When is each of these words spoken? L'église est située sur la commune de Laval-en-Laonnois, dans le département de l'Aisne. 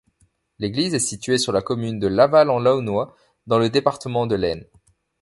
L'église 0.57 0.95
est 0.95 0.97
située 0.97 1.37
sur 1.37 1.51
la 1.51 1.61
commune 1.61 1.99
de 1.99 2.07
Laval-en-Laonnois, 2.07 3.15
dans 3.45 3.59
le 3.59 3.69
département 3.69 4.25
de 4.25 4.33
l'Aisne. 4.33 4.65